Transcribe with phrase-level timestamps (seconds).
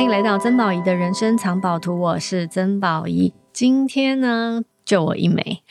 [0.00, 3.34] 欢迎来到曾宝仪的人生藏宝图，我是曾宝仪。
[3.52, 5.62] 今天呢，就我一枚。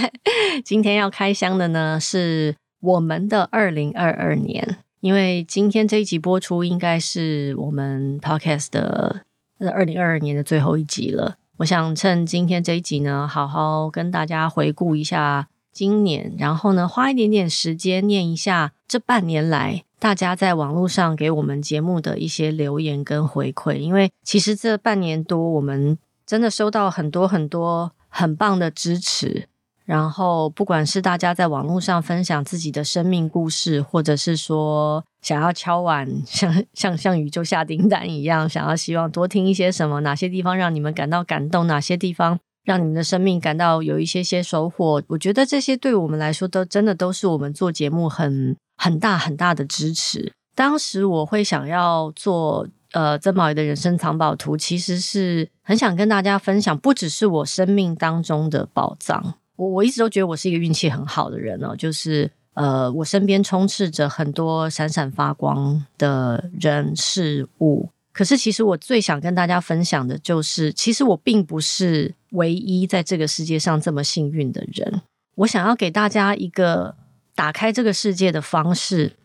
[0.64, 9.20] 今天要开箱的呢，是我们的二零二二年，因为今天这一集播出，应该是我们 Podcast 的
[9.70, 11.36] 二零二二年的最后一集了。
[11.58, 23.76] 我想趁今天这一集呢，好好跟大家回顾一下今年，然后呢，花一点点时间念一下这半年来大家在网络上给我们节目的一些留言跟回馈。
[23.76, 29.48] 因为其实这半年多，我们真的收到很多很多很棒的支持。
[29.84, 42.36] 然后，不管是大家在网络上分享自己的生命故事，或者是说想要敲碗，像像像宇宙下订单一样，想要希望多听一些什么，哪些地方让你们感到感动，哪些地方
[42.66, 50.32] 让你们的生命感到有一些些收获，我觉得这些对我们来说都真的都是我们做节目很很大很大的支持。
[50.54, 59.34] 当时我会想要做呃曾宝仪的人生藏宝图，其实是很想跟大家分享，不只是我生命当中的宝藏。
[59.54, 67.88] 我我一直都觉得我是一个运气很好的人哦，就是呃，我身边充斥着很多闪闪发光的人事物。
[68.12, 75.02] 可是，其实我最想跟大家分享的就是，其实我并不是唯一在这个世界上这么幸运的人。
[75.34, 76.94] 我想要给大家一个
[77.34, 79.16] 打开这个世界的方式，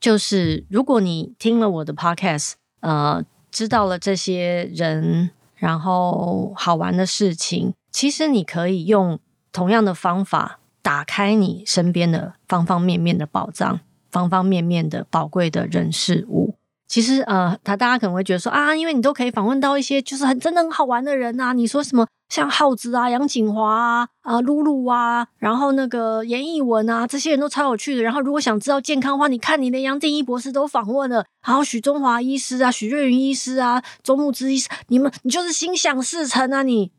[0.00, 9.20] 就是如果你听了我的 podcast，呃，知道了这些人，然后好玩的事情，其实你可以用。
[9.52, 16.54] 同样的方法，打开你身边的方方面面的宝藏，方方面面的宝贵的人事物。
[16.90, 21.52] 其实，呃，他大家可能会觉得说啊，因为你都可以访问到一些就是很真的很好玩的人啊。
[21.52, 28.02] 你说什么像浩子啊、杨景华啊、啊露露啊，然后那个严艺文啊，这些人都超有趣的。
[28.02, 36.90] 然后，如果想知道健康的话，你看你连杨定一博士都访问了，还有许中华医师啊、许瑞云医师啊、周牧之医师，你们你就是心想事成啊，你。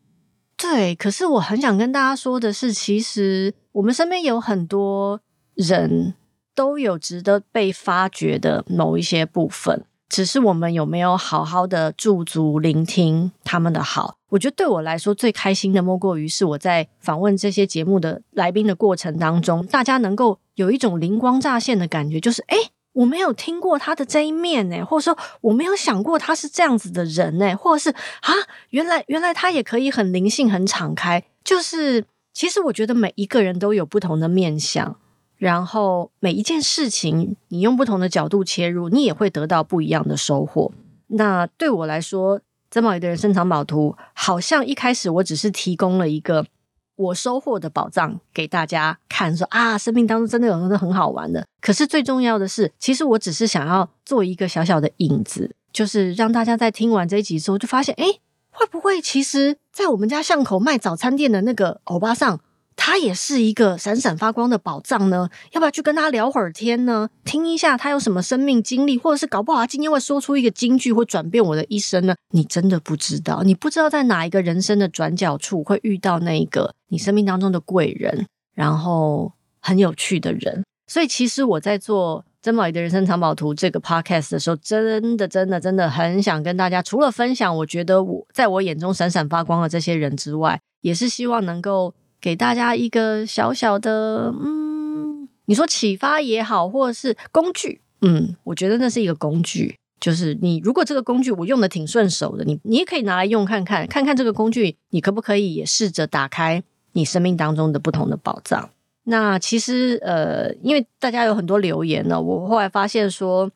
[0.55, 5.19] 对，可是我很想跟大家说的是，其实我们身边有很多
[5.55, 6.13] 人
[6.53, 14.15] 都有值得被发掘的某一些部分，只是我们有没有好好的驻足聆听他们的好。
[14.29, 22.57] 我觉得对我来说最开心的莫过于是我在访问这些节目的来宾的过程当中，大家能够有一种灵光乍现的感觉，就是诶
[22.93, 28.33] 我没有听过他的这一面呢，或者说我没有想过他是这样子的人呢，或者是啊，
[28.69, 31.23] 原来原来他也可以很灵性、很敞开。
[31.43, 34.95] 就是其实我觉得每一个人都有不同的面相，
[35.41, 40.71] 然后每一件事情你用不同的角度切入，你也会得到不一样的收获。
[41.07, 46.45] 那对我来说，曾宝仪的人生藏宝图，好像一开始我只是提供了一个。
[46.95, 51.43] 我收获的宝藏给大家看，说啊，生命当中真的有很多很好玩的。
[51.59, 58.19] 可是最重要的是，其实我只是想要做一个小小的影子，就是让大家在听完这一集之后，就发现，诶，
[58.51, 62.39] 会不会其实，在我们家巷口卖早餐店的那个欧巴桑，
[62.83, 65.29] 他也是一个闪闪发光的宝藏呢？
[65.51, 67.07] 要不要去跟他聊会儿天呢？
[67.23, 72.15] 听一下他有什么生命经历，或者是搞不好他今天会说出一个金句，会转变我的一生呢？
[72.31, 78.25] 你真的不知道，你不知道在哪一个人生的转角处会遇到那一个你生命当中的贵人，
[78.55, 80.63] 然后很有趣的人。
[80.87, 91.93] 所以其实我在做曾宝仪的人生藏宝图这个 podcast 的时候，真的真的真的很想跟大家，除了分享我觉得我在我眼中闪闪发光的这些人之外，也是希望能够。
[92.21, 99.75] 给大家一个小小的，嗯，你说启发也好，或者是工具，嗯，我觉得那是一个工具。
[99.99, 108.69] 就是你如果这个工具我用的挺顺手的，你你也可以拿来用看看，看看这个工具你可不可以也试着打开你生命当中的不同的宝藏。
[109.03, 113.51] 那其实呃，因为大家有很多留言呢，我后来发现说，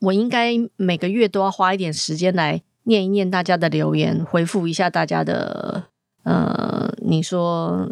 [0.00, 5.84] 我应该每个月都要花一点时间来念一念大家的留言，回复一下大家的。
[6.24, 6.63] 呃，
[7.06, 7.88] 你说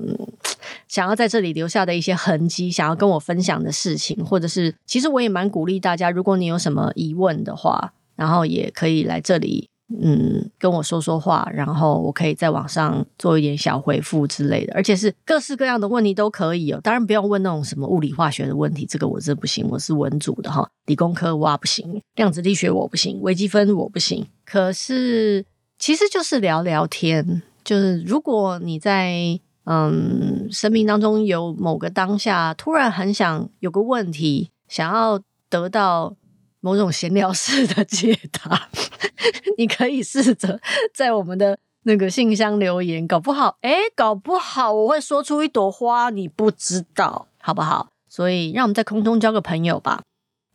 [0.88, 9.69] 想要在这里留下的一些痕迹，想要跟我分享的事情，或者是其实我也蛮鼓励大家，如果你有什么疑问的话，然后也可以来这里，
[10.00, 16.81] 嗯，跟我说说话，然后我可以在网上做一点小回复之类的，而且是各式各样的问题都可以哦。
[16.82, 24.26] 当然不要问那种什么物理化学的问题，这个我真不行，我是文组的哈，理工科我不行，量子力学我不行，微积分我不行。
[24.44, 25.44] 可是
[25.79, 27.43] 其实就是聊聊天。
[27.64, 36.14] 就是如果你在嗯生命当中有某个当下，突然很想有个问题，想要得到
[36.61, 38.69] 某种闲聊式的解答，
[39.59, 40.61] 你可以试着
[40.93, 47.88] 在我们的那个信箱留言，搞不好，诶，搞不好我会说出一朵花，你不知道，好不好？
[48.09, 50.03] 所以让我们在空中交个朋友吧。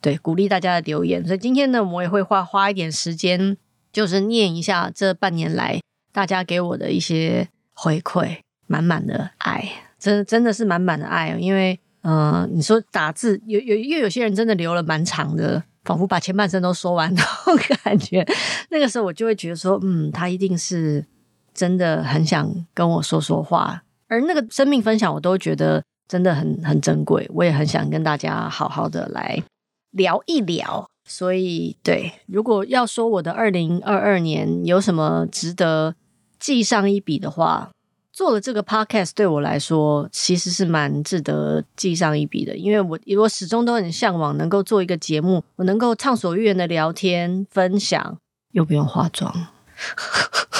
[0.02, 1.26] 对，鼓励大家的留言。
[1.26, 3.58] 所以今天呢，我也会花花一点时间。
[3.90, 5.80] 就是念一下这半年来
[6.18, 9.64] 大家给我的一些回馈，满满的爱，
[10.00, 11.30] 真的真的是满满的爱。
[11.38, 18.28] 因为，嗯、你说打字有有，因为有些人真的留了蛮长的，仿佛把前半生都说完 那种感觉。
[18.72, 21.06] 那个时候我就会觉得说，嗯，他一定是
[21.54, 23.84] 真的很想跟我说说话。
[24.08, 27.30] 而那个生命分享，我都觉得真的很很珍贵。
[27.32, 29.44] 我也很想跟大家好好的来
[29.92, 30.90] 聊一聊。
[31.08, 35.94] 所以，对，如果要说我的二零二二年有什么值得
[36.40, 37.70] 记上一笔的话，
[38.12, 48.18] 做了这个 podcast 对我来说其实是蛮值得记上一笔的，因为我我始终都很向往能够做一个节目，我能够畅所欲言的聊天分享，
[48.52, 49.48] 又不用化妆，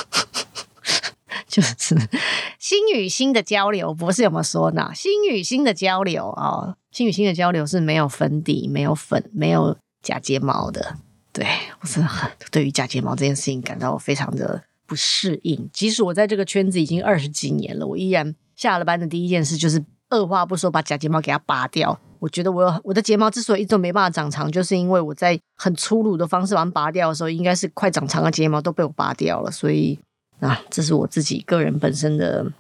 [1.48, 1.96] 就是
[2.60, 4.92] 心与心的交流，不是有没有说呢？
[4.94, 9.78] 心与心的交流啊、哦，心与心的交流是没有粉底、没有粉、没有。
[10.00, 10.96] 假睫毛的，
[11.34, 11.46] 对，
[11.82, 15.70] 我是很对于假睫毛这件事情感到非常的不适应。
[15.72, 22.00] 即使我在这个圈子已经二十几年了，我依然下了班的第一件事就是二话不说把假睫毛给它拔掉。
[22.20, 29.52] 我觉得我我的睫毛之所以一直没办法长长，就是因为我在很粗鲁的方式把它拔掉的时候，应该是快长长的睫毛都被我拔掉了。
[29.52, 30.00] 所以
[30.40, 32.52] 啊，这是我自己个人本身的。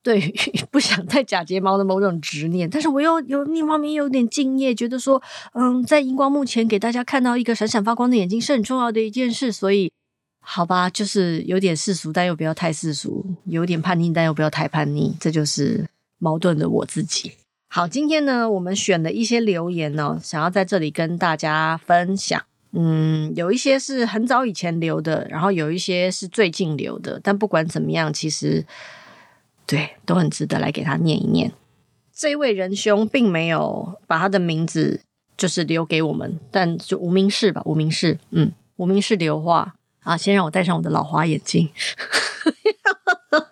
[0.00, 0.34] 对于
[0.70, 5.20] 不想戴假睫毛的某种执念，但是我又有另一方面有点敬业，觉得说，
[5.54, 9.92] 嗯，在荧光幕前给大家看到一个闪闪发光的眼睛是很重要的一件事，所以
[10.50, 15.86] 好吧，就是有点世俗，但又不要太世俗；有点叛逆，但又不要太叛逆，这就是
[16.16, 17.32] 矛盾的我自己。
[17.68, 22.42] 好，今天呢，我们选了一些留言呢，想要在这里跟大家分享。
[22.72, 28.64] 嗯，有一些是很早以前留的，然后有一些是最近留的，但不管怎么样，其实。
[29.66, 31.52] 对，都很值得来给他念一念。
[32.10, 35.02] 这位仁兄并没有把他的名字
[35.36, 39.74] 就是留给我们，但就无名氏吧，无名氏，嗯，无名氏留话
[40.08, 40.16] 啊。
[40.16, 41.70] 先让我戴上我的老花眼镜。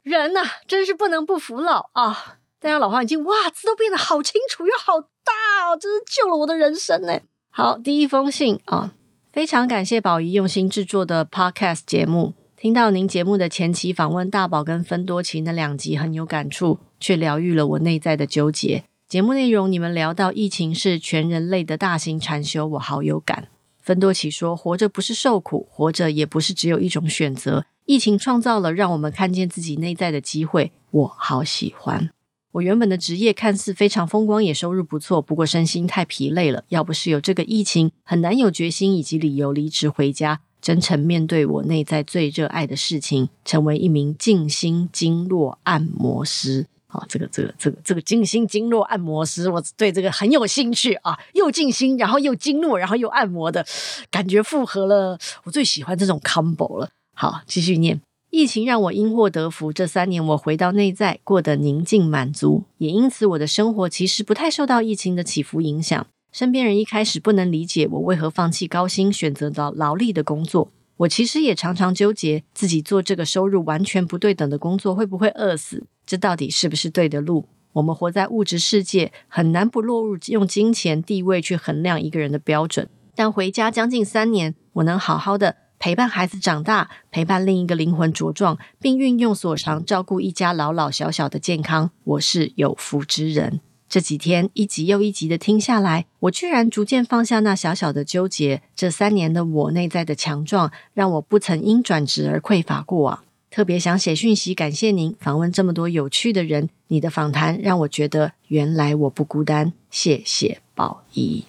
[0.03, 2.39] 人呐、真是不能不服老啊！
[2.59, 7.21] 戴上老花眼镜，哇，字都变得好清楚又好大哦，真是救了我的人生呢。
[7.51, 8.93] 好，第一封信啊，
[9.33, 12.35] 非常感谢宝仪用心制作的 Podcast 节目。
[12.57, 18.85] 听到您节目的前期访问大宝跟芬多奇那两集很有感触，却疗愈了我内在的纠结。
[19.07, 23.49] 节目内容你们聊到疫情是全人类的大型禅修，我好有感。
[23.87, 27.67] 芬多奇说：“活着不是受苦，活着也不是只有一种选择。
[27.85, 32.11] 疫情创造了让我们看见自己内在的机会，我好喜欢。
[32.51, 36.65] 我原本的职业看似非常风光，也收入不错，不过身心太疲累了。
[36.71, 46.67] 要不是有这个疫情，很难有决心以及理由离职回家。”真诚面对我内在最热爱的事情，成为一名静心经络按摩师。
[46.97, 51.19] 好、哦，这个、这个、这个、这个静心经络按摩师，我对这个很有兴趣啊！
[51.35, 53.67] 又静心，然后又经络，然后又按摩的
[54.11, 56.89] 感觉，复合了我最喜欢这种 combo 了。
[57.15, 58.01] 好，继续念。
[58.31, 66.07] 疫情让我因祸得福，这三年我回到内在，过得宁静满足，也因此我的生活其实不太受到疫情的起伏影响。
[66.33, 70.71] 身边人一开始不能理解我为何放弃高薪，选择到劳力的工作。
[70.99, 75.87] 我其实也常常纠结，自己做这个收入完全不对等的工作会不会饿死？
[76.07, 77.49] 这到底是不是对的路？
[77.75, 82.89] 我们活在物质世界，很难不落入用金钱、地位去衡量一个人的标准。
[83.15, 93.61] 但回家将近三年，我能好好的陪伴孩子长大，陪伴另一个灵魂茁壮，并运用所长照顾一家老老小小的健康，我是有福之人。
[93.89, 98.63] 这几天一集又一集的听下来，我居然逐渐放下那小小的纠结。
[98.75, 103.23] 这三年的我内在的强壮，让我不曾因转职而匮乏过啊。
[103.49, 109.73] 特别想写讯息感谢您访问这么多有趣的人，你的访谈让我觉得原来我不孤单。
[109.89, 111.45] 谢谢宝仪，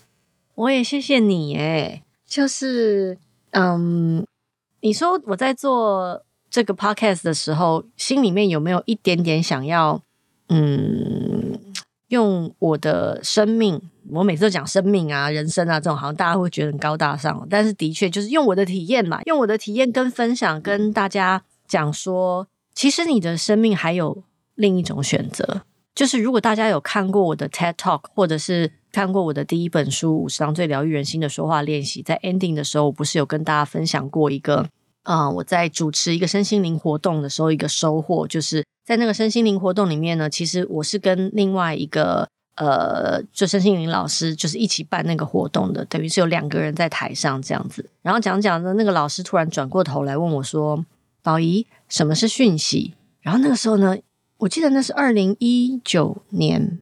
[0.56, 2.04] 我也谢谢你诶。
[2.26, 3.18] 就是
[3.52, 4.26] 嗯，
[4.82, 10.02] 你说我在做这个 podcast 的时候，心里面有没有一点点想要
[10.50, 11.60] 嗯？
[12.10, 17.46] 用我的生命，我每次都讲生命啊、人生啊这种，好像大家会觉得很高大上。
[17.50, 24.24] 但是的确，就是用我的体验嘛，用我的体验跟分享，跟大家讲说，其实你的生命还有
[24.56, 25.64] 另一种选择。
[25.94, 34.70] 就是如果大家有看过我的 TED Talk，或者是看过我的第一本书《五十堂最疗愈人心的说话练习》，在 ending 的时候，我不是有跟大家分享过一个。
[35.08, 47.90] 啊、我在主持一个身心灵活动的时候，一个收获就是在那个身心灵活动里面呢，其实我是跟另外一个呃，就身心灵老师，就是一起办那个活动的，等于是有两个人在台上这样子。
[48.02, 50.84] 然后讲讲的那个老师突然转过头来问我说
[51.24, 53.96] ：“宝仪，什么是讯息？”然后那个时候呢，
[54.40, 56.80] 我记得那是二零一九年，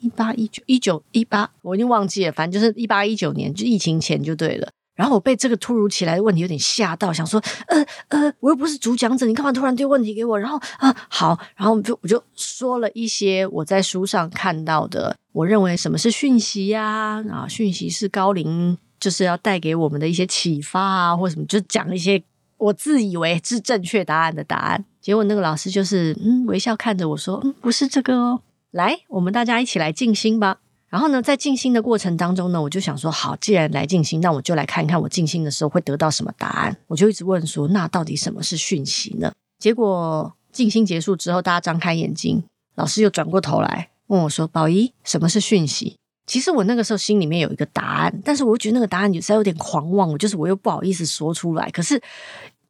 [0.00, 4.68] 一八一九一九一八，我已经忘记了，反正就是一八一九年，就疫情前就对了。
[4.96, 10.38] 然后我被这个突如其来的问题有点吓到，想说，呃呃，我又不是主讲者，你干嘛突然丢问题给我？
[10.38, 17.22] 然后啊，好，然后就我就说了一些我在书上看到的，我认为什么是讯息呀？
[17.30, 22.22] 啊，讯息是高龄就是要带给我们的一些启发啊，或什么，就讲一些
[22.56, 24.82] 我自以为是正确答案的答案。
[25.02, 30.58] 结果那个老师就是嗯微笑看着我说，嗯，不是这个哦，来，我们大家一起来静心吧。
[30.96, 36.74] 然后呢，在静心的过程当中呢，我就想说，好，既然来静心，那我就来看一看我静心的时候会得到什么答案。
[36.86, 39.30] 我就一直问说，那到底什么是讯息呢？
[39.58, 42.42] 结果静心结束之后，大家张开眼睛，
[42.76, 51.70] 老师又转过头来问我说：“宝仪，什么是讯息？”其实我那个时候心里面有一个答案，但是我又觉得那个答案有时候有点狂妄，我就是我又不好意思说出来。
[51.72, 52.00] 可是。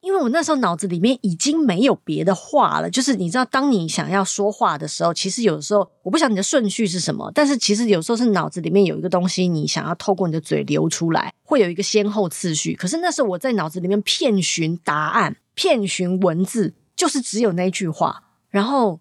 [0.07, 12.77] 因为我那时候脑子里面已经没有别的话了，就是你知道，当你想要说话的时候，其实有的时候我不想你的顺序是什么，但是其实有时候是脑子里面有一个东西，你想要透过你的嘴流出来，会有一个先后次序。
[12.77, 19.01] 可是那时候我在脑子里面遍寻答案，遍寻文字，就是只有那句话，然后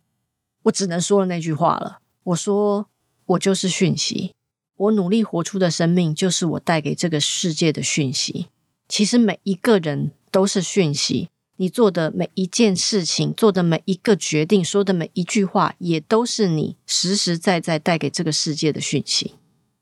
[0.64, 2.00] 我只能说了那句话了。
[2.24, 2.88] 我说，
[3.28, 4.34] 我就是讯息，
[4.76, 8.48] 我努力活出的生命就是我带给这个世界的讯息。
[8.90, 10.14] 其实每一个人。
[10.36, 19.36] 都是讯息，你做的每一件事情，做的每一个决定，说的每一句话，也都是你实实在在带给这个世界的讯息。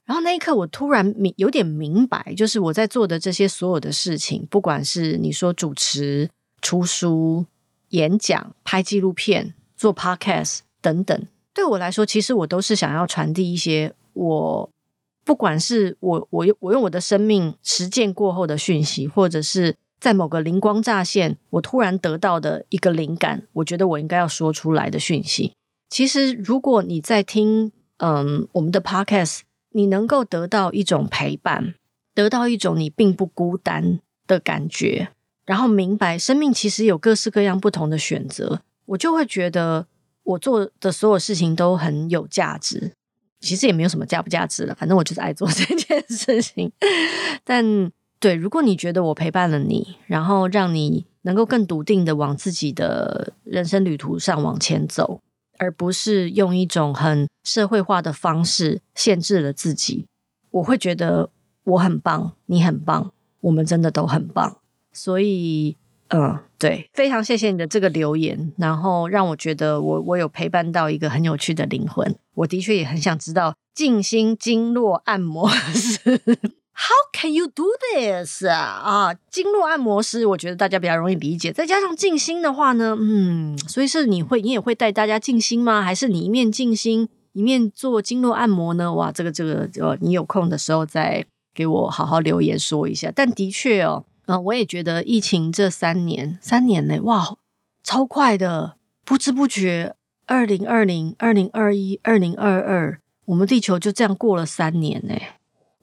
[0.05, 6.29] 然后那一刻，我突然明有点明白，就是我在做的这些所有的事情，不管是你说主持、
[6.61, 7.47] 出书、
[7.89, 14.69] 演讲、拍纪录片、做 podcast 等等，对我来说，其实我都是想要传递一些我
[15.25, 19.75] 不管是我我用我用我的生命实践过后的讯息，或者是。
[20.03, 25.53] 在某个灵光乍现，我突然得到的一个灵感，我觉得我应该要说出来的讯息。
[25.89, 31.75] 其实，如果你在听，嗯，我们的 podcast，你能够得到一种陪伴，
[32.13, 35.07] 得到一种你并不孤单的感觉，
[35.45, 39.87] 然后明白生命其实有各式各样不同的选择，我就会觉得
[40.23, 42.91] 我做的所有事情都很有价值。
[43.39, 46.69] 其实也没有什么价不价值了，反正我就是爱做这件事情，
[47.45, 47.89] 但。
[48.23, 55.19] 对，如果你觉得我陪伴了你，然后让你能够更笃定的往自己的人生旅途上往前走，
[55.57, 60.05] 而不是用一种很社会化的方式限制了自己，
[60.51, 61.31] 我会觉得
[61.65, 63.11] 我很棒，你很棒，
[63.41, 64.55] 我们真的都很棒。
[64.93, 65.75] 所以，
[66.07, 72.15] 嗯，对，非常谢谢你的这个留言，然后让我觉得我我有陪伴到一个很有趣的灵魂。
[72.35, 76.21] 我的确也很想知道静心经络按摩师。
[76.75, 79.15] How can you do this 啊？
[79.29, 81.53] 经络按摩师，我觉得大家比较容易理解。
[81.53, 85.81] 再加上静心的话呢，嗯，所以是你会，你也会带大家静心吗？
[85.83, 88.91] 还是你一面静心一面做经络按摩呢？
[88.93, 93.11] 哇，这个这个，呃，你有空的时候再给我好好留言说一下。
[93.15, 97.37] 但的确哦，啊，我也觉得疫情这三年，三年内，哇，
[97.83, 105.13] 超快的，不知不觉，二零二零、二零二一、二零二二，我们地球就这样过了三年呢。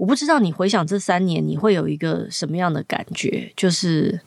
[0.00, 3.52] 我不知道你回想这三年，你会有一个什么样的感觉？
[3.54, 4.23] 就是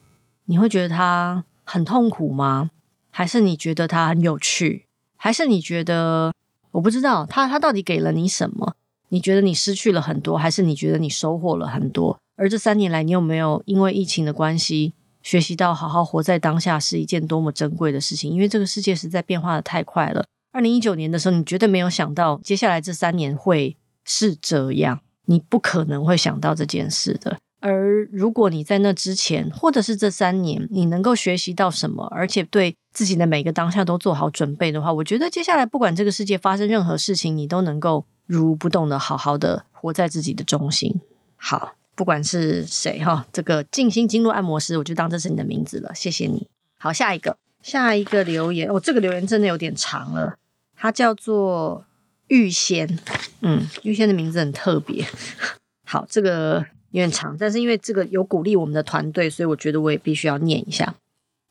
[0.45, 2.69] 你会觉得它很痛苦吗？
[3.09, 4.85] 还是你觉得它很有趣？
[5.17, 6.31] 还是你觉得
[6.73, 8.75] 我不知道它它到底给了你什么？
[9.09, 12.19] 你觉得你失去了很多，还是你觉得你收获了很多？
[12.35, 18.31] 而这三年来，你有没有因为疫情的关系，学习到好好活在当下是一件多么珍贵的事情？
[18.31, 20.23] 因为这个世界实在变化的太快了。
[20.51, 23.75] 二零一九年的时候，你绝对没有想到接下来这三年会
[24.05, 24.99] 是这样。
[25.25, 27.37] 你不可能会想到这件事的。
[27.59, 40.99] 而如果你在那之前，或者是这三年，你能够学习到什么，而且对自己的每个当下都做好准备的话，我觉得接下来不管这个世界发生任何事情，你都能够如不动的好好的活在自己的中心。
[41.37, 45.95] 好，不管是谁哈，这个静心经络按摩师，我就当这是你的名字了。
[45.95, 46.45] 谢谢你。
[46.77, 50.35] 好，下一个，下一个留言，哦，这个留言真的有点长了，
[50.75, 51.85] 它叫做。
[52.33, 52.97] 玉仙，
[53.41, 55.05] 嗯，玉仙的名字很特别。
[55.85, 60.95] 好，这个有点长，但是因为这个有鼓励我们的团队，所以我觉得我也必须要念一下。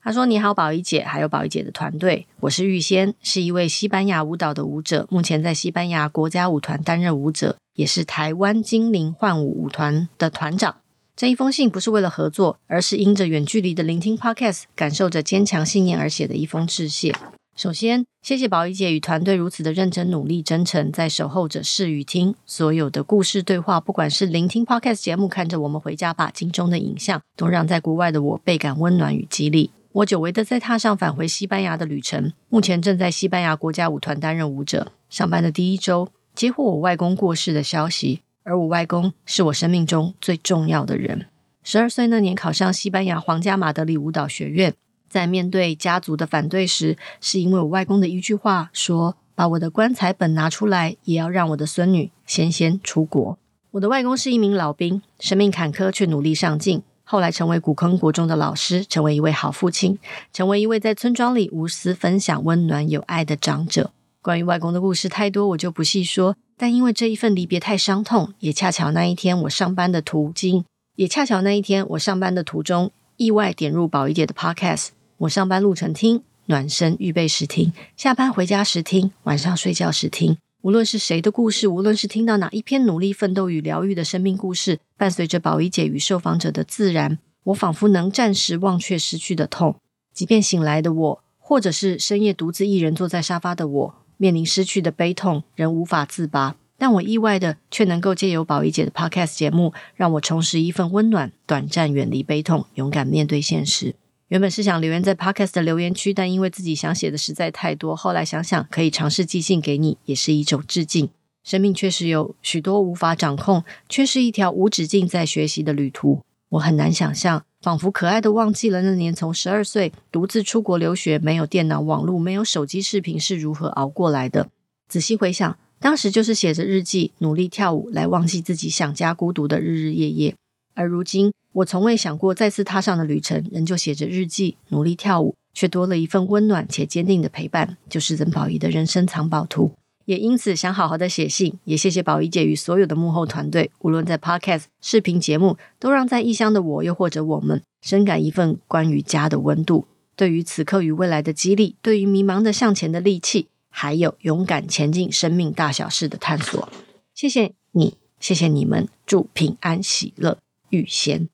[0.03, 10.79] 他说：“你好，宝仪姐，还有宝仪姐的团队，我是玉仙，是一位西班牙舞蹈的舞者，目前在西班牙国家舞团担任舞者，也是台湾精灵幻舞舞团的团长。
[11.15, 17.15] 这一封信不是为了合作，而是因着远距离的聆听 Podcast，感受着坚强信念而写的一封致谢。”
[17.63, 22.35] 首先，谢谢宝仪姐与团队如此的认真、努力、真诚，在守候着视与听。
[22.45, 29.71] 所有的故事对话，不管是聆听 Podcast 节目，看着我们回家吧，镜中的影像，都让在国外的我倍感温暖与激励。
[29.93, 34.91] 我久违的在踏上返回西班牙的旅程，目前正在西班牙国家舞团担任舞者。
[35.09, 41.27] 上班的第一周，接获我外公过世的消息，而我外公是我生命中最重要的人。
[41.63, 44.75] 十二岁那年考上西班牙皇家马德里舞蹈学院，
[45.13, 53.37] 在面对家族的反对时，是因为我外公的一句话说：“把我的棺材本拿出来，也要让我的孙女先先出国。”
[53.73, 59.99] 我的外公是一名老兵，生命坎坷却努力上进，后来成为古坑国中的老师，成为一位好父亲，
[60.33, 63.91] 成为一位在村庄里无私分享温暖有爱的长者。
[64.23, 66.37] 关于外公的故事太多，我就不细说。
[66.57, 70.65] 但因为这一份离别太伤痛，也恰巧那一天我上班的途经，
[70.97, 74.91] 也恰巧那一天我上班的途中，意外点入宝仪姐的 Podcast。
[75.19, 80.37] 我上班路程听，暖身预备时听，下班回家时听，晚上睡觉时听。
[80.63, 89.77] 无论是谁的故事，无论是听到哪一篇努力奋斗与疗愈的生命故事，伴随着宝仪姐与受访者的自然，我仿佛能暂时忘却失去的痛。
[90.15, 93.95] 即便醒来的我，或者是深夜独自一人坐在沙发的我。
[94.17, 96.55] 面临失去的悲痛，仍无法自拔。
[96.79, 103.97] 但我意外的却能够借由宝仪姐的 Podcast 节目，让我重拾一份温暖，短暂远离悲痛，勇敢面对现实。
[104.33, 111.11] 原本是想留言在 Podcast 的留言区，但因为自己想写的实在太多，后来想想可以尝试寄信给你，也是一种致敬。
[111.45, 116.23] 生命确实有许多无法掌控，却是一条无止境在学习的旅途。
[116.49, 117.45] 我很难想象。
[117.61, 124.49] 仿佛可爱的忘记了那年从十二岁独自出国留学，没有电脑、网络、没有手机视频是如何熬过来的。
[124.89, 130.35] 仔细回想，当时就是写着日记，努力跳舞来忘记自己想家、孤独的日日夜夜。
[130.75, 139.73] 而如今，我从未想过再次踏上的旅程，仍旧写着日记，努力跳舞，却多了一份温暖且坚定的陪伴，就是曾宝仪的人生藏宝图。
[140.05, 149.87] 也因此想好好的写信，也谢谢宝仪姐与所有的幕后团队，无论在 Podcast、视频节目，都让在异乡的我，又或者我们，深感一份关于家的温度。
[150.17, 156.69] 对于此刻与未来的激励，对于迷茫的向前的力气，还有勇敢前进生命大小事的探索。
[157.15, 160.37] 谢谢你，谢谢你们，祝平安喜乐，
[160.73, 161.29] 玉仙。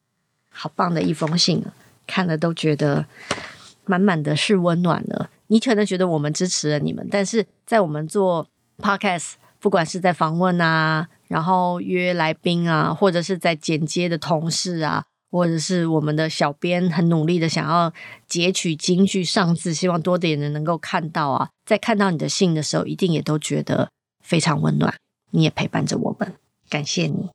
[0.50, 1.72] 好棒的一封信啊，
[2.06, 3.06] 看了都觉得
[3.86, 5.30] 满满的是温暖了。
[5.46, 8.46] 你可能觉得我们支持了你们，但是在我们做
[8.76, 17.92] Podcast，不管是在访问啊，然后约来宾啊，或者是在剪接的同事啊，或者是我们的小编很努力的想要
[18.26, 23.90] 截取金句上字，希望多点人能够看到啊，在看到你的信的时候，一定也都觉得
[24.22, 24.94] 非常温暖。
[25.30, 26.34] 你也陪伴着我们，
[26.68, 27.30] 感谢你。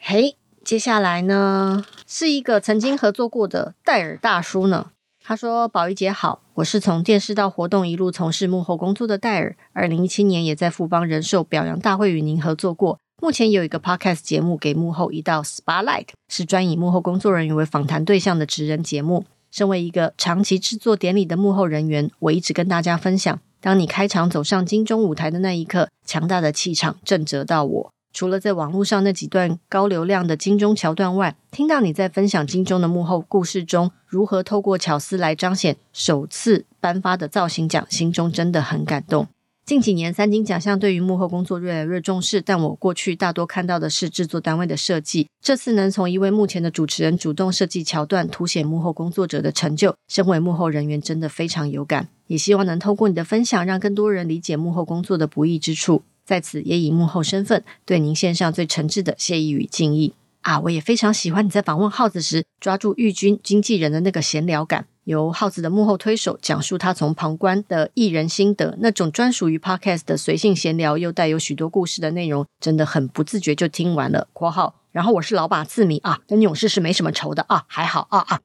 [0.00, 0.36] 嘿，
[0.66, 4.90] 接下来呢，是一个曾经合作过的戴尔大叔呢。
[5.24, 9.56] 他说：“宝仪姐好，我是从电视到活动一路从事幕后工作的戴尔。
[9.72, 12.98] 二零一七年也在富邦人寿表扬大会与您合作过。
[13.22, 19.24] 目前有一个 podcast 节目给幕后一道 spotlight，是专以幕后工作人员为访谈对象的职人节目。
[19.52, 39.28] 身为一个长期制作典礼的幕后人员，我一直跟大家分享：当你开场走上金钟舞台的那一刻，强大的气场震慑到我。”除了在网络上那几段高流量的金钟桥段外，听到你在分享金钟的幕后故事中，如何透过巧思来彰显首次颁发的造型奖，心中真的很感动。
[39.66, 45.28] 近几年三金奖项对于幕后工作越来越重视，但我过去大多看到的是制作单位的设计。
[45.42, 52.08] 这次能从一位幕前的主持人主动设计桥段，凸显幕后工作者的成就，身为幕后人员真的非常有感。
[52.28, 56.00] 也希望能透过你的分享，让更多人理解幕后工作的不易之处。
[56.26, 60.12] 在此也以幕后身份对您献上最诚挚的谢意与敬意
[60.42, 60.58] 啊！
[60.60, 74.28] 我也非常喜欢你在访问耗子时抓住玉君经纪人的那个闲聊感，由耗子的幕后推手讲述他从旁观的艺人心得，那种专属于 Podcast 的随性闲聊又带有许多故事的内容，真的很不自觉就听完了。
[74.32, 78.40] 括号，然后我是老把字迷啊，跟勇士是没什么仇的啊，还好啊啊。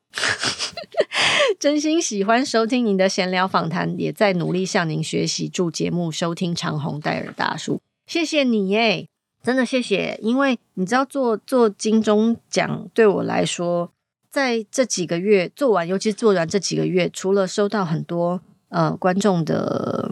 [1.62, 5.47] 真心喜欢收听您的闲聊访谈，也在努力向您学习。
[5.47, 9.08] 祝节目收听长虹，戴尔大叔，谢谢你耶，
[9.43, 10.17] 真的谢谢。
[10.24, 13.91] 因为你知道，做做金钟奖对我来说，
[14.32, 20.10] 在这几个月做完，尤其做完这几个月，除了收到很多呃观众的，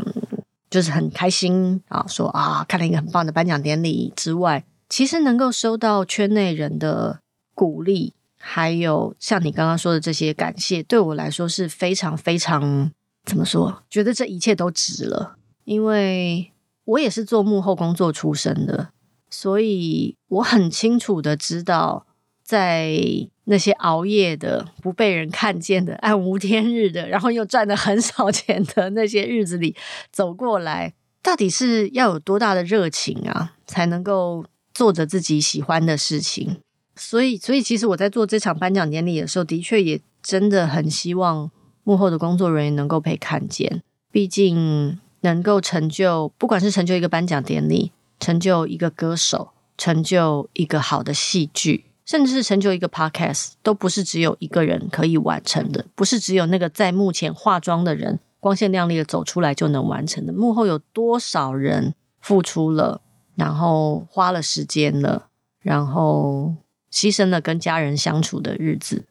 [0.70, 7.22] 就是很开心啊，说啊看了一个很棒的颁奖典礼之外，其实能够收到圈内人的
[7.56, 8.14] 鼓励。
[8.40, 12.92] 还有像你刚刚说的这些感谢，对我来说是非常非常
[13.26, 13.84] 怎么说？
[13.90, 16.52] 觉得这一切都值了，因为
[16.86, 18.90] 我也是做幕后工作出身的，
[19.30, 22.08] 所以我很清楚的知道，
[22.42, 23.00] 在
[23.44, 29.76] 那些熬夜的、不被人看见的、暗无天日的，然后又赚的很少钱的那些日子里
[30.12, 36.58] 走过来，到底是要有多大的热情啊，才能够做着自己喜欢的事情。
[37.00, 41.50] 所以，所以其实我在做这场颁奖典礼的时候，的确也真的很希望
[41.84, 43.82] 幕后的工作人员能够被看见。
[44.12, 60.34] 毕竟，能够成就，不管是成就一个颁奖典礼，成就一个歌手，成就一个好的戏剧，甚至是成就一个 podcast，都不是只有一个人可以完成的，不是只有那个在幕前化妆的人光鲜亮丽的走出来就能完成的。
[60.34, 63.02] 幕后有多少人付出了，
[63.36, 65.28] 然后花了时间了，
[65.62, 66.56] 然后
[66.92, 69.06] 牺牲了跟家人相处的日子，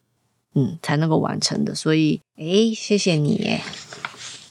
[0.55, 1.73] 嗯，才能够完成的。
[1.75, 3.61] 所以，哎，谢谢你耶。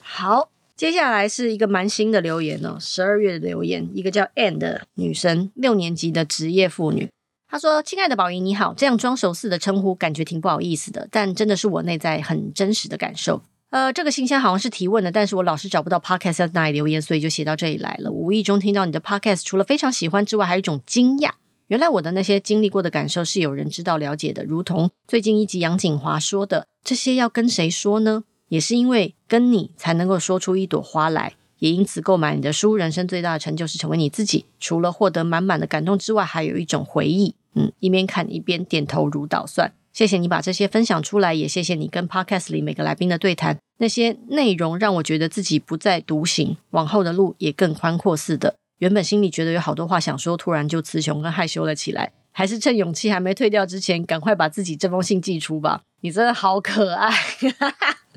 [0.00, 7.08] 好，接下来是一个蛮新的留言哦，十二月的留言，一个叫 And 的女生，六年级的职业妇女。
[7.50, 13.42] 他说：“亲爱的宝仪，你好，这样装熟似的称呼，感觉挺不好意思的，但真的是我内在很真实的感受。
[13.70, 18.10] 呃，这个信箱好像是提问的，但是我老是找不到 podcast 在哪里留言，所以就写到这里来了。
[18.10, 21.30] 无意中听到你的 podcast，除了非常喜欢之外，还有一种惊讶。
[21.68, 28.24] 原来我的那些经历过的感受是有人知道了解的，如同最近一集杨景华说的，这些要跟谁说呢？
[28.48, 34.44] 也是因为跟你才能够说出一朵花来。”也因此购买你的书，人生最大的成就是成为你自己。
[34.60, 37.34] 除了获得满满的感动之外，还有一种回忆。
[37.54, 39.74] 嗯，一边看一边点头如捣蒜。
[39.92, 43.58] 谢谢你把这些分享出来，也谢谢你跟 Podcast 里每个来宾的对谈。
[43.78, 48.54] 那些内容让我觉得自己不再独行，往后的路也更宽阔似的。
[48.78, 52.12] 原本心里觉得有好多话想说，突然就词穷跟害羞了起来。
[52.32, 55.82] 还是趁勇气还没退掉之前，赶快把自己这封信寄出吧。
[56.02, 57.12] 你真的好可爱。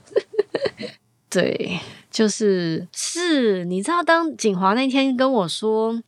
[1.30, 1.80] 对。
[2.12, 6.04] 就是是，你知道，当景华那天跟我说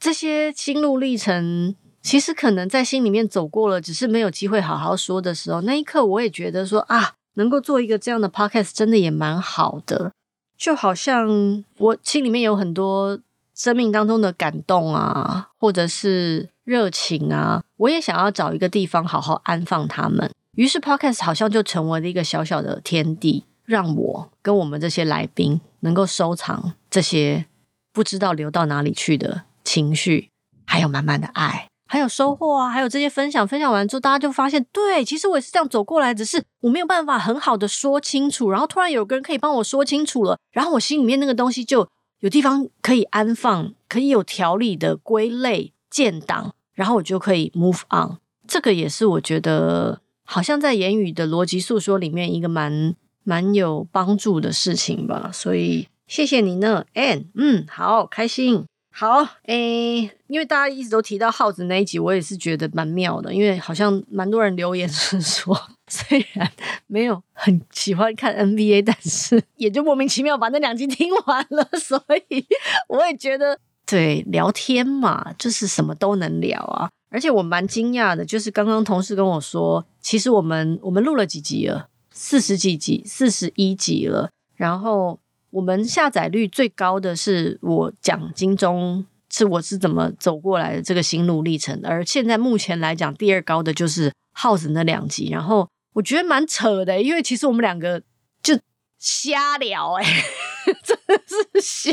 [0.00, 10.12] 这些心路历程，其实可能在心里面走过了，只是没有机会好好说的时候，那一刻我也觉得说啊，能够做一个这样的 podcast，真的也蛮好的。
[10.56, 13.20] 就好像我心里面有很多
[13.62, 20.28] 生命当中的感动啊，或者是热情啊，我也想要找一个地方好好安放他们。
[20.56, 23.44] 于是 podcast 好像就成为了一个小小的天地。
[23.64, 27.46] 让我跟我们这些来宾能够收藏这些
[27.92, 30.28] 不知道流到哪里去的情绪，
[30.66, 33.46] 还有满满的爱，还有收获啊，还有这些分享。
[33.46, 38.50] 分享完之后，大家就发现，对，其实我也是这样走过来，只是我没有办法很好的说清楚。
[38.50, 41.88] 然后突然有个人可以帮我说清楚了，然后我心里面那个东西就
[42.22, 48.16] 有地方可以安放，可以有条理的归类建档，然后我就可以 move on。
[48.48, 52.96] 这个也是我觉得好像在言语的逻辑诉说里面一个蛮。
[53.24, 65.56] 蛮有帮助的事情吧，所以谢谢你呢，Ann，嗯，好开心，好，诶，因为大家一直都提到耗子那一集，我也是觉得蛮妙的，因为好像蛮多人留言是说，
[65.94, 66.50] 虽然
[66.86, 72.46] 没有很喜欢看 NBA，但是也就莫名其妙把那两集听完了，所以
[72.88, 81.88] 我也觉得，对，聊天嘛，就是什么都能聊啊，而且我蛮惊讶的，就是刚刚同事跟我说，其实我们我们录了几集了。
[82.14, 84.30] 四十几集，四十一集了。
[84.54, 85.18] 然后
[85.50, 91.80] 我们下载率最高的是我讲金钟，是我是怎么走过来的这个心路历程。
[91.82, 95.30] 而现在目前来讲，第二高的就是耗子那两集。
[95.30, 98.02] 然后我觉得蛮扯的，因为其实我们两个
[98.42, 98.58] 就
[98.98, 100.24] 瞎聊，欸，哎，
[100.84, 101.92] 真的是瞎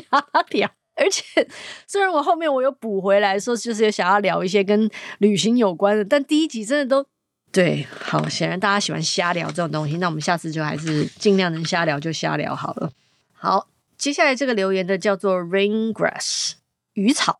[0.49, 0.69] 聊。
[0.95, 1.23] 而且
[1.87, 7.07] 虽然我后面我有补回来说，就是有想要聊一些跟旅行有关的，但第一集真的都。
[7.51, 12.91] 对，好，显然大家喜欢瞎聊这种东西，那我们下次就还是尽量能瞎聊就瞎聊好了。
[13.33, 16.51] 好，接下来这个留言的叫做 Raingrass
[16.93, 17.39] 雨草，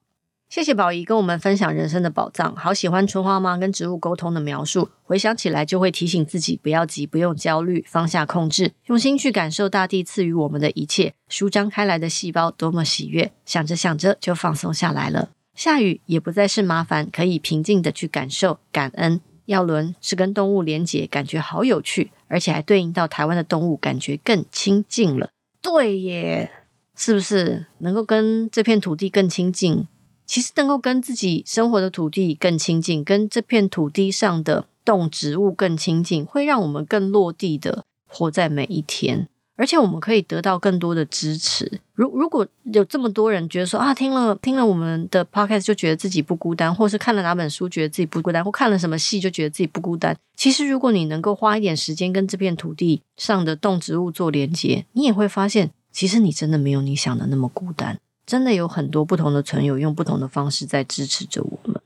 [0.49, 19.21] 谢谢宝仪跟我们分享人生的宝藏，好喜欢春花妈跟植物沟通的描述，回想起来就会提醒自己不要急，不用焦虑，放下控制，用心去感受大地赐予我们的一切，舒张开来的细胞多么喜悦，想着想着就放松下来了，下雨也不再是麻烦，可以平静的去感受感恩。
[19.45, 25.29] 药轮是跟动物连结，感觉好有趣，而且还对应到台湾的动物，感觉更亲近了。
[25.61, 26.49] 对耶，
[26.95, 29.87] 是不是能够跟这片土地更亲近？
[30.29, 39.27] 其实能够跟自己生活的土地更亲近，跟这片土地上的动植物更亲近，会让我们更落地的活在每一天。
[39.55, 41.81] 而且我们可以得到更多的支持。
[41.95, 50.15] 如如果有这么多人觉得说啊，听了听了我们的 podcast 就觉得自己不孤单，或是看了哪本书觉得自己不孤单，或看了什么戏就觉得自己不孤单。
[50.37, 57.97] 其实如果你能够花一点时间跟这片土地上的动植物做连接，你也会发现，其实你真的没有你想的那么孤单。
[58.29, 61.81] 真的有很多不同的存友用不同的方式在支持着我们。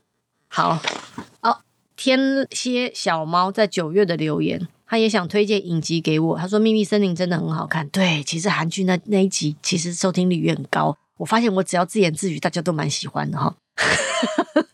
[0.48, 0.78] 好，
[1.40, 1.60] 哦，
[1.96, 4.68] 天蝎小猫在九月的留言。
[4.86, 7.88] 他也想推荐影集给我，他说《秘密森林》真的很好看。
[7.88, 10.96] 对，其实韩剧那那一集其实收听率也很高。
[11.16, 13.56] 我发现我只要自言自语，大家都蛮喜欢的哈。《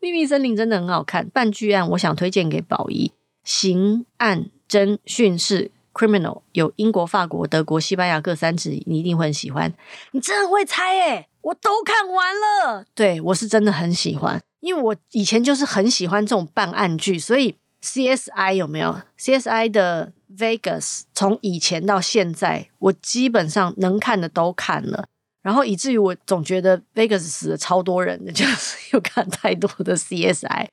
[0.00, 1.26] 秘密森林》真的很好看。
[1.30, 3.10] 半剧案我想推荐给宝仪，
[3.42, 9.72] 刑案侦讯室 Criminal 有英国、法国、德国、西班牙各三集，你一定会很喜欢。
[10.10, 12.84] 你真的会猜诶，我都看完了。
[12.94, 14.42] 对，我是真的很喜欢。
[14.60, 25.06] 因为我以前就是很喜欢这种办案剧，所以 CSI 有没有？CSI 的 Vegas 从以前到现在，我基本上能看的都看了，
[25.42, 30.66] 然后以至于我总觉得 Vegas 死了超多人的， 就是又看太多的 CSI，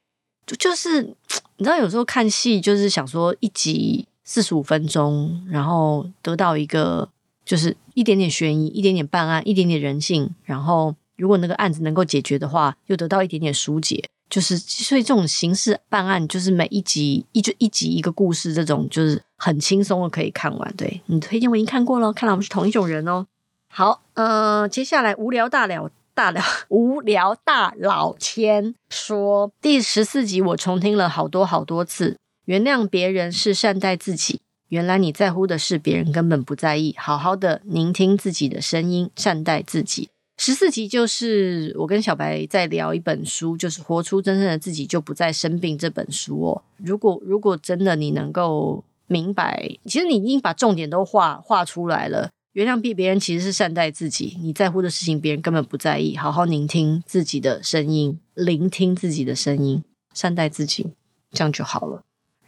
[0.48, 1.02] 就就是
[1.58, 7.10] 你知道，有时候看戏就是想说一集四十五分钟，然后得到一个
[7.46, 10.96] 就是一点点悬疑，一点点办案，一点点人性，然后。
[11.18, 20.74] 如果那个案子能够解决的话，又得到一点点疏解，就是所以这种刑事办案，就是每一集一就一集一个故事，这种就是很轻松的可以看完。
[20.76, 23.28] 对，你推荐我已经看过了，看来我们是同一种人哦。
[23.68, 40.10] 好，呃，接下来无聊大了大了无聊大老千说第十四集我重听了好多好多次，原谅别人是善待自己，原来你在乎的是别人根本不在意，好好的聆听自己的声音，善待自己。
[40.38, 46.64] 十四集就是我跟小白在聊一本书，就是《活出真正的自己就不再生病》这本书哦。
[46.78, 52.32] 如果如果真的你能够明白，其实你已经把重点都画画出来了。
[52.54, 56.18] 原谅别别人其实是善待自己，你在乎的事情别人根本不在意。
[56.18, 60.88] 好好聆听自己的声音，聆听自己的声音，善待自己，
[61.32, 62.02] 这样就好了。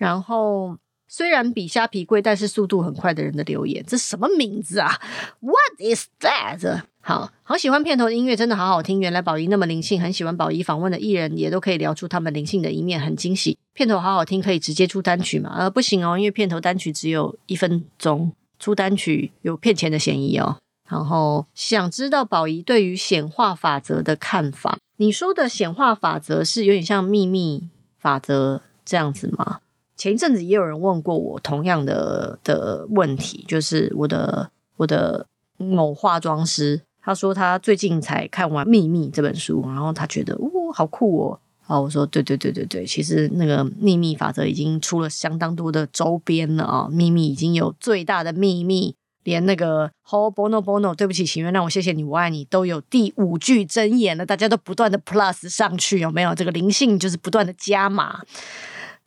[0.04, 0.78] 然后。
[1.06, 5.00] 虽然比虾皮贵，但是速度很快的人的留言，这什么名字啊
[5.42, 6.82] ？What is that？
[7.02, 9.00] 好好喜欢片头的音乐，真的好好听。
[9.00, 13.56] 原来宝仪那么灵性，很喜欢宝仪访问的艺人，也都可以聊出他们灵性的一面，很惊喜。
[13.74, 15.54] 片头好好听，可以直接出单曲吗？
[15.56, 20.58] 呃，不行哦，因为片头单曲只有一分钟，出单曲有骗钱的嫌疑哦。
[20.90, 24.80] 然后想知道宝仪对于显化法则的看法？
[24.98, 29.60] 你说的显化法则是有点像秘密法则这样子吗？
[29.96, 35.28] 前一阵子也有人问过我同样的的问题，就是我的我的
[35.58, 41.40] 某化妆师，他说他最近才看完《秘密》这本书，然后他觉得哦，好酷哦。
[41.66, 56.36] 啊，我说对对对对对，其实那个秘密法则已经出了相当多的周边了啊，秘密已经有最大的秘密，连那个 Ho'oponopono Bono，对不起，请原谅我，谢谢你，我爱你，都有第五句真言了，大家都不断的 plus 上去，有没有？
[56.36, 58.20] 这个灵性就是不断的加码。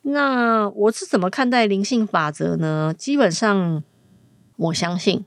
[0.09, 2.93] 那我是怎么看待灵性法则呢？
[2.97, 3.83] 基本上，
[4.55, 5.25] 我相信，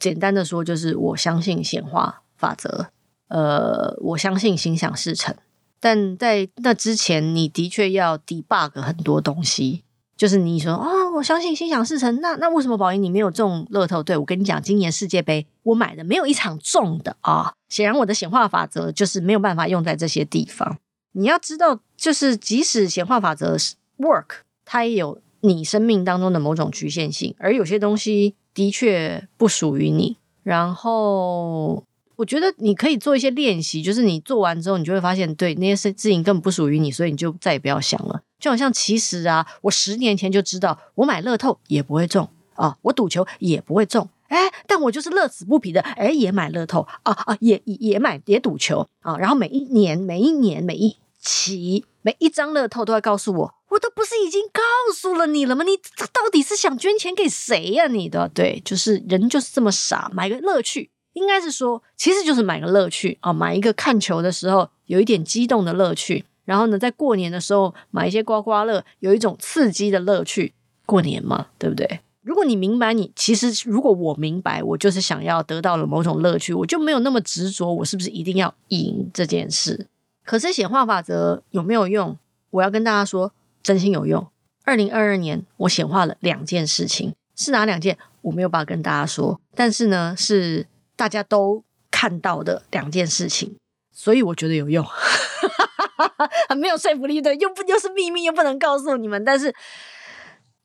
[0.00, 2.88] 简单的说就是我相信显化法则。
[3.28, 5.34] 呃，我相信心想事成。
[5.78, 9.84] 但在那之前，你的确要 debug 很多东西。
[10.16, 14.02] 就是你说哦，我相信心想事成，那那为什么宝仪你没有中乐透？
[14.02, 17.52] 对，我跟你讲，今年世界杯我买的没有一场中的啊。
[17.68, 20.78] 显然我的显化法则就是没有办法用在这些地方。
[21.12, 23.76] 你要知道，就是即使显化法则是。
[23.98, 30.16] Work，它也有你生命当中的某种局限性，而有些东西的确不属于你。
[30.42, 31.82] 然后，
[32.14, 38.22] 我觉得你可以做一些练习，就是你做完之后，你就会发现，对那些事情根本不属于你，所以你就再也不要想了。
[38.38, 53.54] 就好像其实啊，我十年前就知道，我买乐透也不会中啊，我赌球也不会中，哎，但我就是乐此不疲的，哎，也买乐透啊啊，也也买也赌球啊，然后每一年每一年每一期每一张乐透都会告诉我。
[53.68, 54.62] 我都不是已经告
[54.94, 55.64] 诉了你了吗？
[55.64, 55.76] 你
[56.12, 57.88] 到底是想捐钱给谁呀？
[57.88, 70.54] 你的对，就是人就是这么傻，买个乐趣，应该是说，其实就是买个乐趣啊，买一个看球的时候有一点激动的乐趣，然后呢，在过年的时候买一些刮刮乐，有一种刺激的乐趣。
[70.86, 72.00] 过年嘛，对不对？
[72.22, 79.88] 如果你明白你，其实如果我明白，我就是想要得到了某种乐趣，我就没有那么执着，我是不是一定要赢这件事？
[80.24, 82.16] 可是显化法则有没有用？
[82.50, 83.32] 我要跟大家说。
[83.66, 84.24] 真心有用。
[84.62, 87.98] 二零二二年，我显化了两件事情，是哪两件？
[88.22, 93.56] 我没有办法跟大家说，但是呢，是大家都看到的两件事情，
[93.90, 94.86] 所以我觉得有用，
[96.48, 99.24] 很没有说服力的，又不又是秘密，又不能告诉你们。
[99.24, 99.52] 但是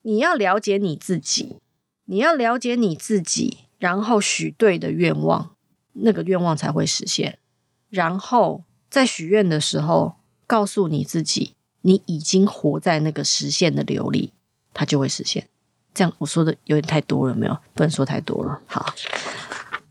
[0.03, 1.57] 你要了解你自己，
[2.05, 5.55] 你要了解你自己，然后许对的愿望，
[5.93, 7.39] 那个愿望才会实现。
[7.89, 11.55] 然后在许愿的时候，告诉你自己。
[11.81, 14.31] 你已经活在那个实现的流里，
[14.73, 15.47] 它就会实现。
[15.93, 17.57] 这样我说的有点太多了，没有？
[17.73, 18.61] 不能说太多了。
[18.65, 18.93] 好，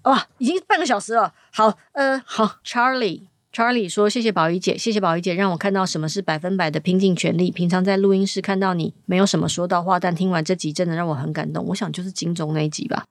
[0.04, 1.34] 哇，已经半个小时了。
[1.52, 7.50] 好，呃，好，Charlie，Charlie 说：“谢谢宝仪姐，谢谢宝仪姐，让我看到什么是百分百的拼尽全力。
[7.50, 11.66] 平常在录音室看到你，没有什么说到话，但听完这集真的让我很感动。
[11.66, 13.04] 我想就是金钟那一集吧。”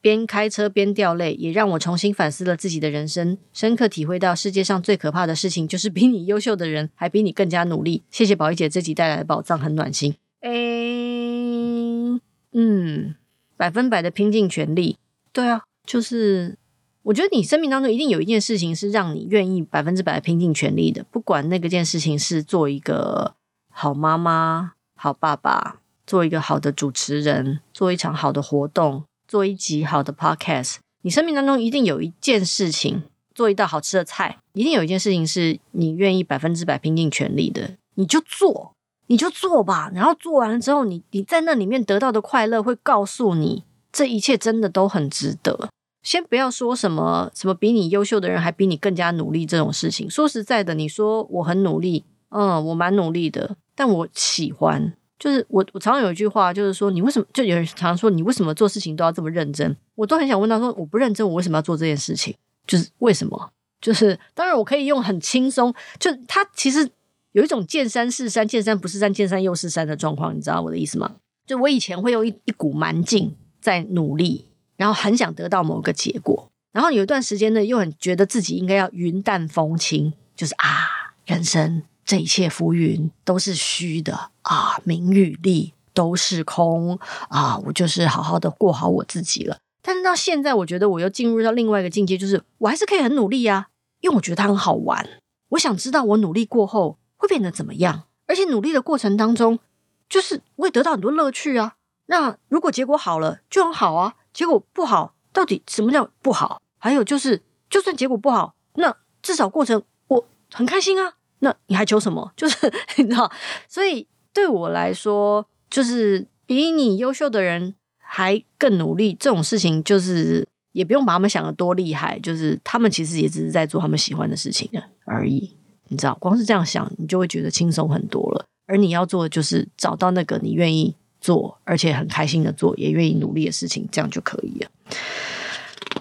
[0.00, 8.02] 边开车边掉泪，也让我重新反思了自己的人生，深刻体会到世界上最可怕的事情就是比你优秀的人还比你更加努力。
[8.10, 10.14] 谢谢宝仪姐这集带来的宝藏，很暖心。
[10.40, 12.18] 诶，
[12.52, 13.14] 嗯，
[13.56, 14.96] 百分百的拼尽全力，
[15.32, 16.56] 对啊，就是
[17.02, 23.34] 我觉得你生命当中一定有一件事情是让你愿意百分之百拼尽全力的，不管那个件事情是做一个
[23.70, 30.78] 好妈妈、好爸爸，做一个好的主持人，做一场好的活动，做一集好的 podcast。
[31.02, 38.72] 你生命当中一定有一件事情，做一道好吃的菜，一定有一件事情是你愿意百分之百拼尽全力的，你就做，
[39.06, 39.88] 你就做吧。
[39.94, 43.62] 然后做完了之后，你你在那里面得到的快乐会告诉你，
[43.92, 45.70] 这一切真的都很值得。
[46.02, 50.10] 先不要说什么什么比你优秀的人还比你更加努力这种事情。
[50.10, 54.92] 说实在的，你说我很努力，嗯，我蛮努力的，但我喜欢。
[55.20, 57.26] 就是我我常常有一句话，就是说你为什么？
[57.32, 59.76] 就有人常常说你为什么做事情都要这么认真？
[59.94, 62.34] 我都很想问他说，我不认真，我为什么要做这件事情？
[62.66, 63.52] 就是为什么？
[63.80, 66.90] 就是当然我可以用很轻松，就他其实
[67.32, 71.12] 有一种见山是山，见山不是山，见山又是山的状况，你知道我的意思吗？
[71.46, 74.46] 就我以前会用一一股蛮劲在努力。
[74.76, 89.58] 然后很想得到某个结果，然后有一段时间呢，又很觉得自己应该要云淡风轻，就是啊，人生这一切浮云都是虚的啊，名与利都是空啊，我就是好好的过好我自己了。
[89.80, 93.68] 但是到现在，我觉得我又进入到另外一个境界，就是我还是可以很努力啊，
[94.00, 95.08] 因为我觉得它很好玩。
[95.50, 99.60] 我想知道我努力过后会变得怎么样，而且努力的过程当中，
[100.08, 101.74] 就是我会得到很多乐趣啊。
[102.06, 104.16] 那如果结果好了，就很好啊。
[104.32, 106.60] 结果不好，到底什么叫不好？
[106.76, 111.14] 还有就是，就算结果不好，那至少过程我很开心啊。
[111.40, 112.30] 那你还求什么？
[112.36, 113.30] 就是你知道，
[113.68, 124.70] 所以对我来说，就是比你优秀的人还更努力这种事情，就是也不用把他们想得多厉害，就是他们其实也只是在做他们喜欢的事情
[125.04, 125.56] 而已。
[125.88, 128.46] 你知道，光是这样想，你就会觉得轻松很多了。
[128.66, 130.94] 而你要做的就是找到那个你愿意。
[131.22, 134.70] 做，而且很开心的做，也愿意努力的事情，这样就可以了。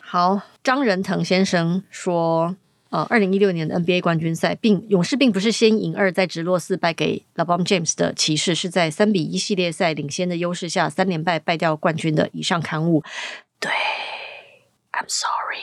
[0.01, 2.55] 好，张仁腾先生说，
[2.89, 13.03] 呃，二零一六年的 NBA 冠军赛，并勇士并不是先赢二，再直落四败给 LeBron James 的骑士，是在三比一系列赛领先的优势下，三连败败掉冠军的以上刊物。
[13.59, 13.71] 对
[14.91, 15.59] ，I'm sorry。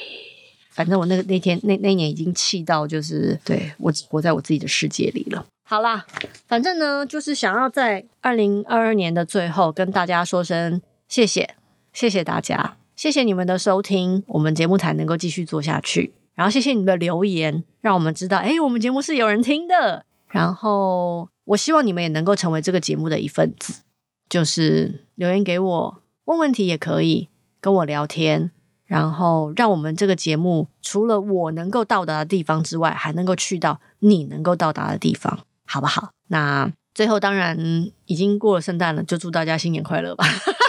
[0.71, 5.45] 反正我那个那天那那一年已经气到，就是对我只活在我自己的世界里了。
[5.65, 6.07] 好啦，
[6.47, 11.57] 反正呢，就是想要在二零二二年的最后跟大家说声谢谢，
[11.93, 16.13] 谢谢大家，谢谢你们的收听，我们节目才能够继续做下去。
[16.37, 20.05] 然后谢谢你的留言，让我们知道，诶，我们节目是有人听的。
[20.29, 23.83] 然后我希望你们也能够成为这个节目的一份子，
[24.29, 27.29] 就是留言给我，问问题也可以，
[27.61, 28.53] 跟我聊天，
[28.85, 35.41] 然后让我们这个节目除了我能够到达的地方之外，还能够去到你能够到达的地方。
[35.69, 36.11] 好不好？
[36.29, 37.59] 那最后当然
[38.05, 40.25] 已经过了圣诞了，就祝大家新年快乐吧！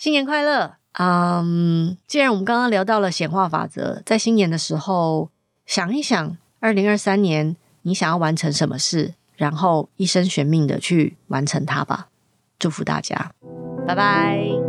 [0.00, 0.76] 新年快乐！
[0.94, 5.28] 嗯，既然我们刚刚聊到了显化法则，在新年的时候
[5.66, 12.08] 想一想，二零二三年你想要完成什么事，然后一生悬命的去完成它吧！
[12.58, 13.32] 祝福大家，
[13.86, 14.59] 拜拜。